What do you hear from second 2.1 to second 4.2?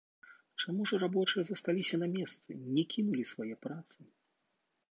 месцы, не кінулі свае працы?